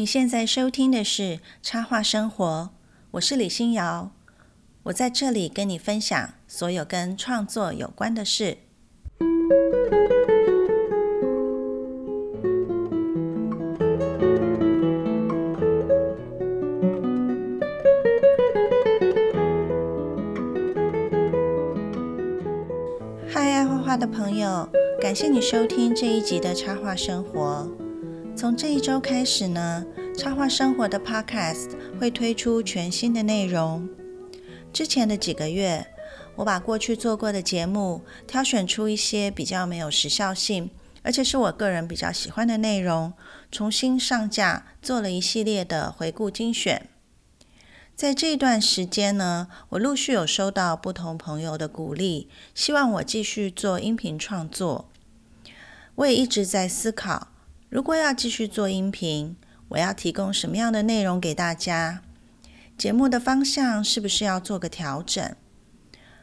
[0.00, 1.22] 你现在收听的是
[1.62, 2.70] 《插画生活》，
[3.10, 4.10] 我是李欣瑶，
[4.84, 8.56] 我在这里跟你分享所有跟创作有关的事。
[23.28, 24.66] 嗨，爱画画的朋友，
[24.98, 27.68] 感谢你收听这一集的《插画生活》。
[28.40, 29.84] 从这一周开始呢，
[30.16, 33.86] 插画生活的 Podcast 会推出全新的内容。
[34.72, 35.86] 之前的几个月，
[36.36, 40.70] 我把过去做过的节目挑选出一些比较没有时效性，
[41.02, 43.12] 而且是我个人比较喜欢的内容，
[43.52, 46.88] 重新上架，做了一系列的回顾精选。
[47.94, 54.88] 在这段时间呢，我陆续有收到不同朋友的鼓励，希望我继续做音频创作。
[55.96, 57.26] 我也一直在思考。
[57.70, 59.36] 如果要继续做音频，
[59.68, 62.02] 我要提供什么样的内容给大家？
[62.76, 65.36] 节目的方向是不是要做个调整？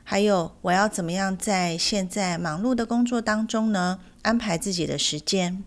[0.03, 5.63] 还有，我要怎么样在现在忙碌的工作当中呢，安排自己的时间？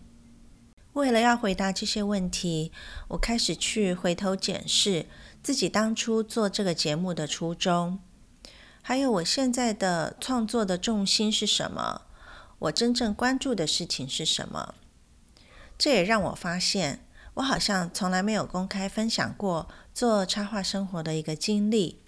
[0.92, 2.70] 为了要回答这些问题，
[3.08, 5.06] 我开始去回头检视
[5.42, 7.98] 自己当初做这个节目的初衷，
[8.82, 12.02] 还有我现在的创作的重心是什么？
[12.58, 14.74] 我真正关注的事情是什么？
[15.80, 22.02] 这也让我发现，我好像从来没有公开分享过做插画生活的一个经历。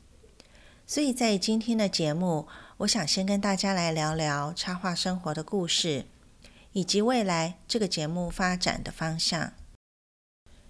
[0.86, 6.04] 所以在今天的节目，我想先跟大家来聊聊插画生活的故事，
[6.74, 9.54] 以及未来这个节目发展的方向。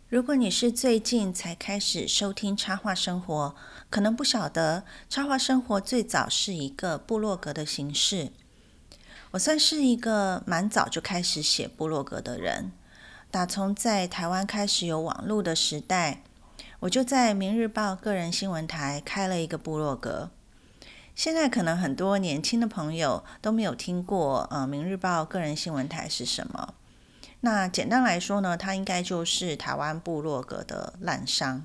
[0.09, 3.57] 如果你是最近才开始收听插画生活，
[3.91, 8.31] 可能不晓得插画生活最早是一个部落格的形式。
[9.33, 12.71] 我算是一个蛮早就开始写部落格的人。
[13.33, 16.23] 打从在台湾开始有网络的时代，
[16.81, 20.29] 我就在《明日报》个人新闻台开了一个部落格。
[21.15, 26.75] 现在可能很多年轻的朋友都没有听过，呃，《明日报》个人新闻台是什么？
[27.41, 31.65] 那简单来说呢，它应该就是台湾部落格的烂商。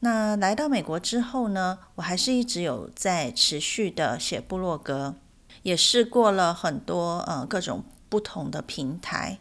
[0.00, 5.14] 那来到美国之后呢，我还是一直有在持续的写部落格，
[5.62, 9.38] 也试过了很多呃各种不同的平台。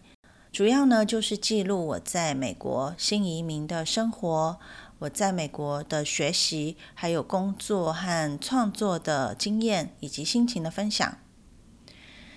[0.53, 4.59] 主要呢，就是记录我在美国新移民的生活，
[4.99, 11.17] 我在美国的学习，还有工作和创作的经验以及心情的分享。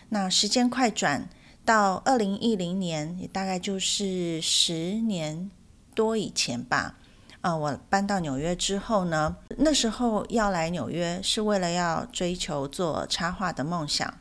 [0.09, 1.29] 那时间快转
[1.63, 5.51] 到二零一零年，也大概就是十年
[5.95, 6.97] 多以前吧。
[7.43, 14.15] 啊，我搬到纽约之后呢，那时候要来纽约是为了要追求做插画的梦想。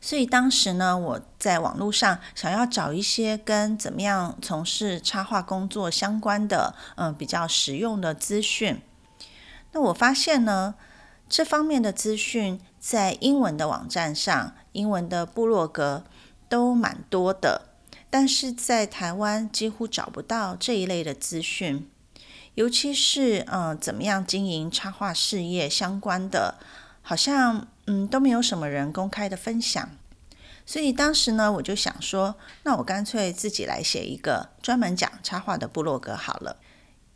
[0.00, 8.80] 所以当时呢，我在网络上想要找一些跟怎么样从事插画工作相关的，嗯，比较实用的资讯。
[9.72, 10.76] 那我发现呢，
[11.28, 16.04] 这方面的资讯在英文的网站上、英文的部落格
[16.48, 17.62] 都蛮多的，
[18.08, 21.90] 但是在台湾几乎找不到这一类的资讯，
[22.54, 26.54] 尤其是嗯，怎么样经营插画事业相关的，
[27.02, 27.66] 好像。
[27.90, 29.88] 嗯，都没有什么人公开的分享，
[30.66, 36.58] 所以当时呢，我就想说，那我干脆自己来写一个专门讲插画的部落格好了。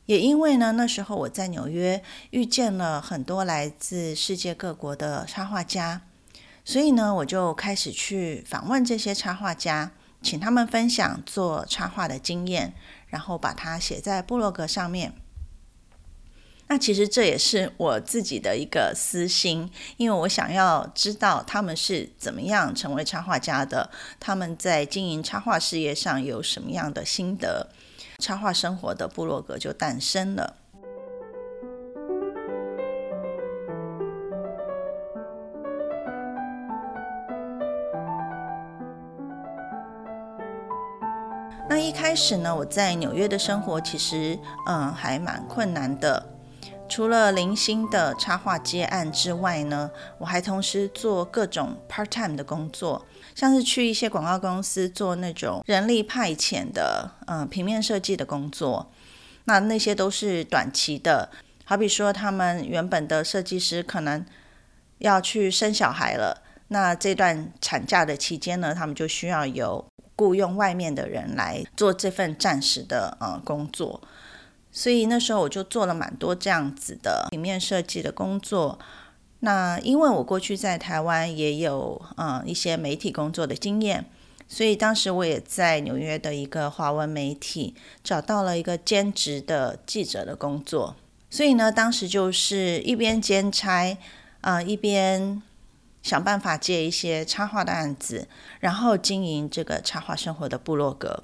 [0.07, 6.01] 也因为呢，那时候我在纽约遇见了很多来自世界各国的插画家，
[6.65, 12.73] 所以呢，我就开始去访问这些插画家，请他们分享做插画的经验，
[13.09, 15.13] 然后把它写在部落格上面。
[16.73, 27.69] 那其实这也是我自己的一个私心，因为我想要知道他们是怎么样成为插画家的，他们在经营插画事业上有什么样的心得，
[28.21, 30.57] 插画生活的部落格就诞生了。
[41.69, 46.32] 那一开始呢，我在纽约的生活其实嗯还蛮困难的。
[46.93, 58.93] 除了零星的插画接案之外呢，我还同时做各种 part time 的工作，像是去一些广告公司做那种人力派遣的，嗯，平面设计的工作。
[59.45, 61.31] 那那些都是短期的，
[61.65, 64.23] 好比说他们原本的设计师可能
[64.99, 69.83] 要去生小孩了，那这段产假的期间呢，他们就需要有
[70.15, 74.03] 雇佣外面的人来做这份暂时的呃工作。
[74.73, 78.79] 所以那时候我就做了蛮多这样子的平面设计的工作。
[79.41, 84.07] 那因为我过去在台湾也有嗯一些媒体工作的经验，
[84.49, 90.97] 所以当时我也在纽约的一个华文媒体找到了一个兼职的记者的工作。
[91.29, 93.99] 所以呢，当时就是一边兼差，
[94.43, 95.43] 啊，一边
[96.03, 98.29] 想办法接一些插画的案子，
[98.61, 101.23] 然后经营这个插画生活的部落格。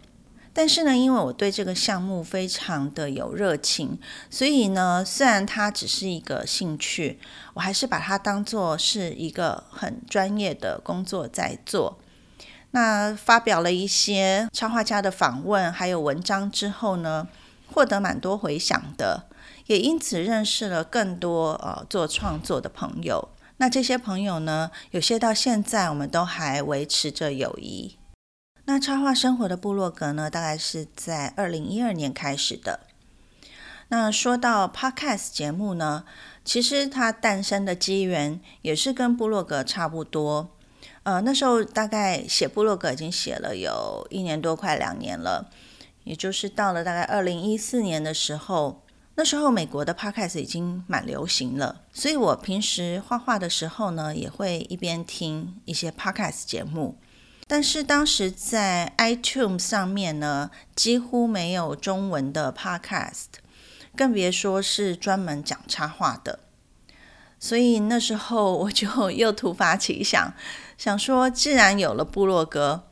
[0.52, 3.98] 但是呢，因为我对这个项目非常的有热情，
[4.28, 7.18] 所以呢，虽然它只是一个兴趣，
[7.54, 11.98] 我还是把它当做是一个很专业的工作在做。
[12.72, 17.28] 那发表了一些插画家的访问还有文章之后呢，
[17.72, 19.28] 获得蛮多回响的。
[19.66, 23.28] 也因此认识了更多呃做创作的朋友。
[23.58, 27.97] 那这些朋友呢，有些到现在我们都还维持着友谊。
[28.68, 32.80] 那插画生活的部落格呢，大概是在二零一二年开始的。
[33.88, 36.04] 那说到 Podcast 节目呢，
[36.44, 40.50] 其实它诞生的机缘也是跟部落格差不多。
[41.04, 45.48] 呃，那时候大概写部落格已经写了有一年多，快两年了，
[46.04, 48.82] 也就是到了大概二零一四年的时候。
[49.14, 56.98] 那时候美国的 podcast 已经蛮流行了，所以我平时画画的时候呢，也会一边听一些 podcast 节目。
[57.48, 63.24] 但是当时在 iTunes 上面呢，几乎没有中文的 podcast，
[63.96, 66.40] 更别说是专门讲插画的。
[67.40, 70.34] 所以那时候我就 又突发奇想，
[70.76, 72.84] 想说既然有了部落格，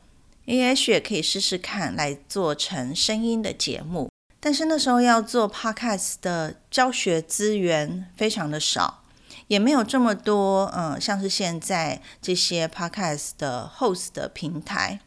[0.47, 4.09] 也许也可以试试看来做成声音的节目。
[4.41, 9.03] 但是那时候要做 podcast 的教学资源非常的少，
[9.49, 15.01] 也没有这么多，嗯，像是现在这些 podcast 的 host 的平台，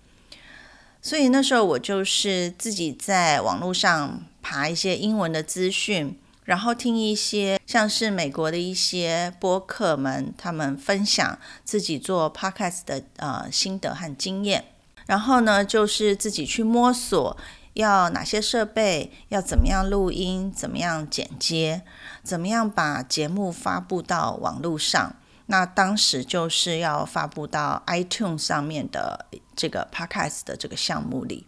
[1.02, 14.66] 所以那时候我就是自己在网络上爬一些英文的资讯，然后听一些像是美国的一些播客们他们分享自己做 podcast 的呃心得和经验，
[15.06, 17.36] 然后呢就是自己去摸索。
[17.80, 19.12] 要哪些设备？
[19.30, 20.52] 要怎么样录音？
[20.52, 21.82] 怎么样剪接？
[22.22, 25.16] 怎么样把节目发布到网络上？
[25.46, 31.48] 那当时就是要发布到 iTunes 上面的这个 Podcast 的这个项目里。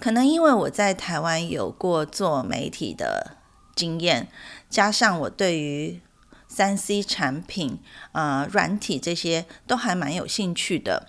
[0.00, 3.36] 可能因为我在台湾有过做媒体的
[3.76, 4.28] 经验，
[4.70, 6.00] 加上我对于
[6.48, 7.78] 三 C 产品、
[8.12, 11.08] 呃软体这些都还蛮有兴趣的，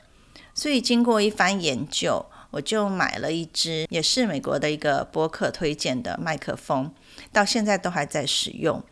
[0.53, 2.25] 所以经过一番研究。
[2.51, 6.91] 我就买了一支，也是美国的一个播客推荐的麦克风，
[7.31, 8.83] 到现在都还在使用。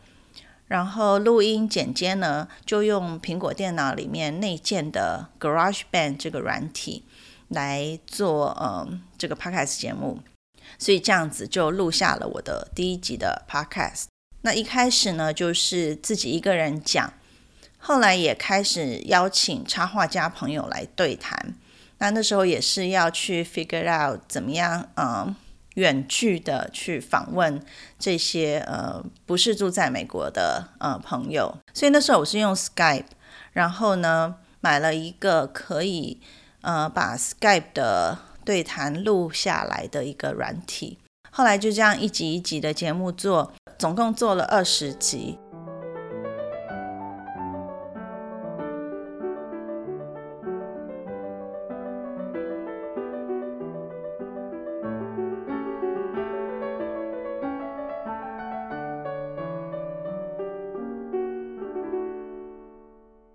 [0.66, 7.04] 然后录音剪接呢，就用苹果电脑里面内建的 GarageBand 这个软体
[7.48, 10.20] 来做，嗯，这个 Podcast 节目。
[10.78, 14.04] 所以这样子就录下了我的第一集的 Podcast。
[14.42, 17.14] 那一开始呢，就是自己一个人讲，
[17.78, 21.54] 后来也开始邀请插画家朋友来对谈。
[21.98, 25.34] 那那时候也是要去 figure out 怎么样，嗯，
[25.74, 27.60] 远距的去访问
[27.98, 33.04] 这些呃不是住在美国的呃朋友，所以那时候我是用 Skype，
[33.52, 36.20] 然后呢买了一个可以
[36.62, 40.98] 呃把 Skype 的对谈录下来的一个软体，
[41.30, 45.38] 后来就这样一集一集的节目做，总共做了二十集。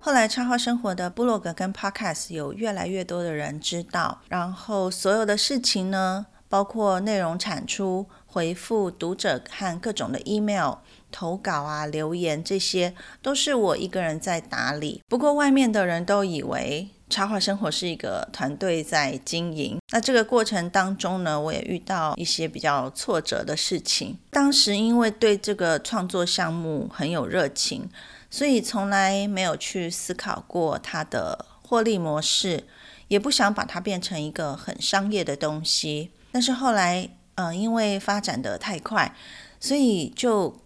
[0.06, 10.74] 后来，插画生活的部落格跟 Podcast 有越来越多的人知道，然后所有的事情呢，包括内容产出、回复读者和各种的 email
[11.10, 15.02] 投稿啊、留言，这些都是我一个人在打理。
[15.08, 19.78] 不过，外面的人都以为插画生活是一个团队在经营。
[19.94, 24.18] 那这个过程当中呢，我也遇到一些比较挫折的事情。
[24.32, 27.90] 当时因为对这个创作项目很有热情。
[28.34, 32.63] 所以从来没有去思考过它的获利模式，
[33.08, 36.10] 也不想把它变成一个很商业的东西。
[36.32, 39.16] 但是后来，嗯，因为发展的太快，
[39.60, 40.60] 所以就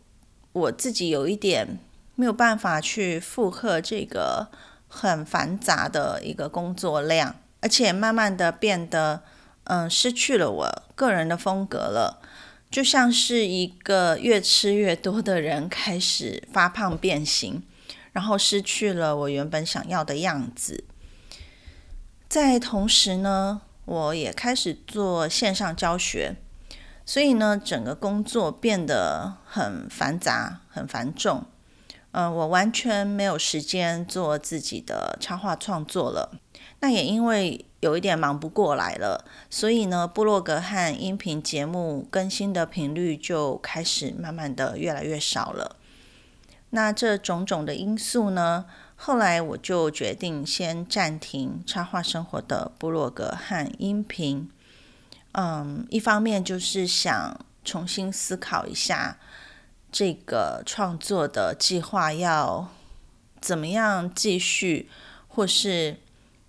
[0.54, 1.78] 我自己有一点
[2.16, 4.48] 没有办法去负荷这个
[4.88, 9.24] 很繁杂的一个工作量，而且慢慢的变得，
[9.66, 12.22] 嗯，失去了我个人的风格了。
[12.70, 17.64] 就像是一个越吃越多的人开始发胖变形，
[18.12, 20.84] 然后失去了我原本想要的样子。
[22.28, 26.36] 在同时呢，我也开始做线上教学，
[27.06, 31.46] 所以呢，整个工作变得很繁杂、很繁重。
[32.18, 36.32] 嗯，我完全没有时间做自己的插画创作了。
[36.80, 45.76] 那也因为有一点忙不过来了，所以呢，部落格和音频节目更新的频率就开始慢慢的越来越少了。
[46.72, 54.50] 那这种种的因素呢，后来我就决定先暂停插画生活的部落格和音频。
[55.34, 59.20] 嗯，一方面就是想重新思考一下
[59.92, 62.70] 这个创作的计划要
[63.40, 64.90] 怎么样继续，
[65.28, 65.98] 或是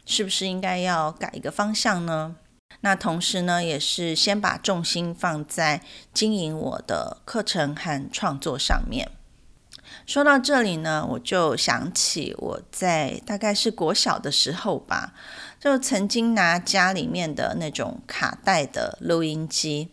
[0.05, 2.37] 是不是应该要改一个方向呢？
[2.81, 9.11] 那同时呢，也是先把重心放在经营我的课程和创作上面。
[10.07, 15.15] 说到这里呢，我就想起我在大概是国小的时候吧，
[15.59, 19.89] 就曾经拿家里面的那种卡带的录音机，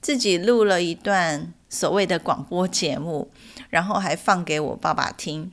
[0.00, 3.32] 自己录了一段所谓的广播节目，
[3.68, 5.50] 然后还放给我爸爸听。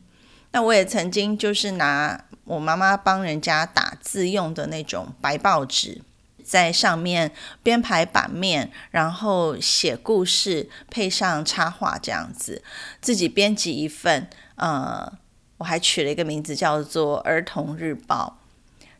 [0.51, 6.04] 那我也曾经就是拿我妈妈帮人家打字用的那种白报纸。
[6.44, 7.32] 在上面
[7.63, 12.62] 编排版面，然后写故事，配上插画这样子，
[13.00, 14.30] 自己编辑一份。
[14.56, 15.13] 呃，
[15.58, 18.40] 我还取了一个名字叫做《儿童日报》。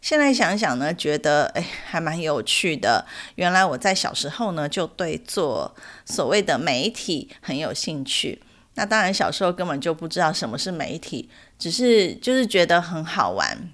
[0.02, 3.06] 现在想想呢，觉得哎，还蛮有趣的。
[3.36, 8.42] 原来我在小时候呢，就对做所谓的媒体很有兴趣。
[8.76, 11.30] 那当然，小时候根本就不知道什么是媒体，
[11.60, 13.70] 只是就是觉得很好玩。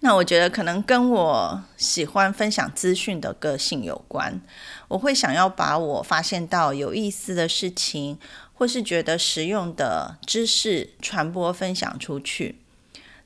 [0.00, 4.40] 那我觉得可能跟我喜欢分享资讯的个性有关。
[4.88, 8.18] 我会想要把我发现到有意思的事情，
[8.52, 12.60] 或是觉得实用的知识传播分享出去，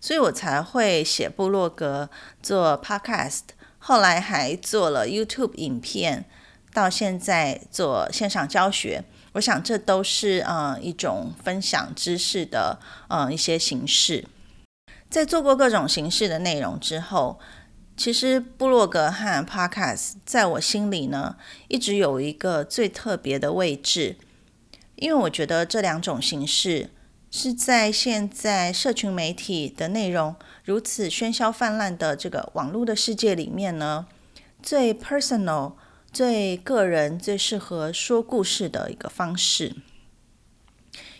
[0.02, 2.10] 所以我才会写部落格、
[2.42, 3.42] 做 Podcast，
[3.78, 6.24] 后来还做了 YouTube 影片，
[6.74, 9.04] 到现在做线上教学。
[9.34, 14.26] 我想这都是呃一种分享知识的呃一些形式。
[15.08, 17.38] 在做过各种形式的内容之后，
[17.96, 21.36] 其实部落格和 Podcast 在我心里呢，
[21.68, 24.16] 一直有一个最特别的位置，
[24.96, 26.90] 因为我觉得这两种形式
[27.34, 34.06] 是在现在社群媒体的内容如此喧嚣泛滥的这个网络的世界里面呢，
[34.62, 35.72] 最 personal、
[36.12, 39.76] 最个人、最适合说故事的一个方式。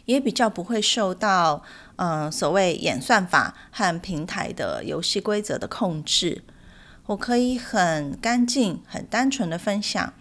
[0.05, 1.63] 也比较不会受到，
[1.97, 6.43] 嗯，所谓演算法和平台的游戏规则的控制。
[7.07, 10.13] 我可以很干净、很单纯的分享。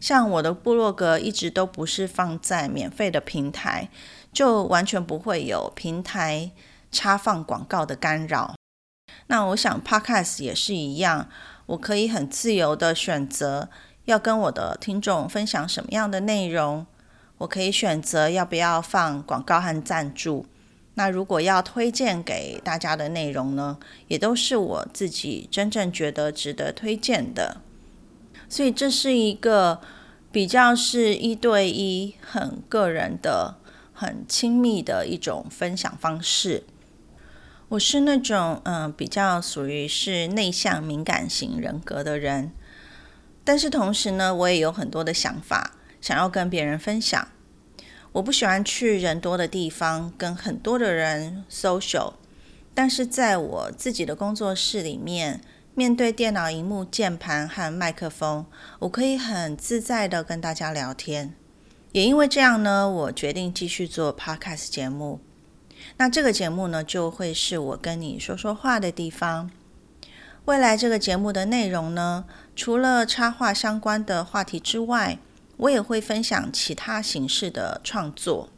[0.00, 3.88] 像我的部落格一直都不是放在免费的平台，
[4.32, 6.50] 就完全不会有平台
[6.90, 8.54] 插放广告的干扰。
[9.26, 11.28] 那我想 Podcast 也是一样，
[11.66, 13.68] 我可以很自由的选择
[14.06, 16.86] 要跟我的听众分享什么样的内容。
[17.38, 20.46] 我可以选择要不要放广告和赞助。
[20.94, 27.62] 那如果要推荐给大家的内容呢，也都是我自己真正觉得值得推荐的。
[28.48, 29.80] 所以这是一个
[30.30, 33.56] 比较是一对一、很个人的、
[34.02, 36.64] 很亲密的一种分享方式。
[37.68, 42.50] 我是那种嗯比较属于是内向敏感型人格的人，
[43.44, 45.76] 但是同时呢，我也有很多的想法。
[46.00, 47.28] 想要跟别人分享，
[48.10, 52.14] 我不喜欢去人多的地方跟很多的人 social，
[52.74, 55.40] 但是在我自己的工作室里面，
[55.76, 58.44] 面对电脑荧幕、键盘和麦克风，
[58.80, 61.36] 我可以很自在的跟大家聊天。
[61.92, 65.20] 也因为这样呢，我决定继续做 podcast 节目。
[65.98, 69.50] 那这个节目呢，就会是我跟你说说话的地方。
[70.46, 72.24] 未来这个节目的内容呢，
[72.56, 75.18] 除了插画相关的话题之外，
[75.58, 78.48] 我也会分享其他形式的创作，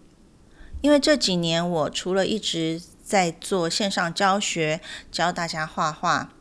[0.81, 6.33] 因为这几年我除了一直在做线上教学，教大家画画，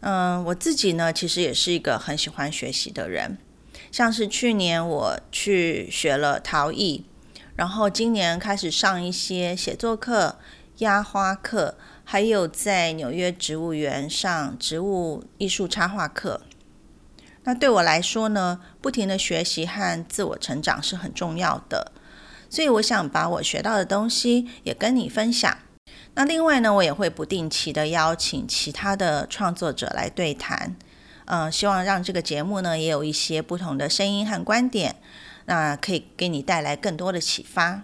[0.00, 3.38] 嗯，我自己呢其实也是一个很喜欢学习的人。
[3.90, 7.06] 像是去年我去学了陶艺，
[7.54, 10.38] 然后今年开始上一些写作课、
[10.78, 16.42] 压花课，还有在纽约植物园上植物艺术插画课。
[17.44, 21.92] 那对我来说呢，不停的学习和自我成长是很重要的，
[22.50, 25.56] 所以我想把我学到的东西也跟你分享。
[26.14, 30.74] 那另外呢，我也会不定期的邀请其他的创作者来对谈，
[31.26, 34.96] 嗯，希望让这个节目呢也有一些不同的声音和观点，
[35.44, 37.82] 那可以给你带来更多的启发。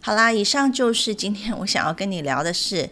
[0.00, 2.90] 好啦，以上就是今天我想要跟你聊的事。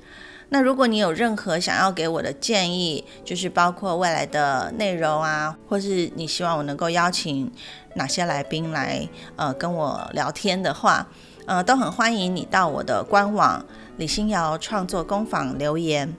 [0.48, 7.50] 那如果你有任何想要给我的建议，就是包括未来的内容啊，或是你希望我能够邀请
[7.94, 11.08] 哪些来宾来呃跟我聊天的话，
[11.46, 13.66] 呃，都很欢迎你到我的官网
[13.96, 16.14] 李欣瑶创作工坊留言。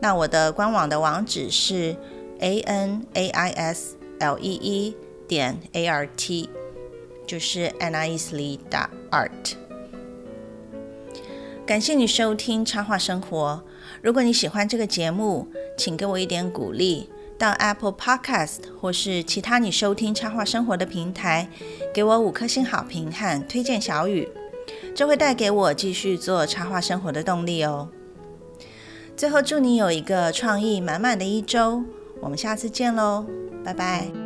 [0.00, 1.96] 那我的官网的网址是
[2.38, 6.48] a n a i s l e e 点 a r t，
[7.26, 9.54] 就是 anaislee 打 art。
[11.66, 13.62] 感谢你收听插画生活。
[14.00, 21.50] 如果你喜欢这个节目，请给我一点鼓励，到 Apple Podcast 或是其他你收听插画生活的平台，
[21.92, 24.28] 给我五颗星好评和推荐小语，
[24.94, 27.90] 这会带给我继续做插画生活的动力哦。
[29.14, 31.82] 最后，祝你有一个创意满满的一周，
[32.20, 33.24] 我们下次见喽，
[33.64, 34.17] 拜拜。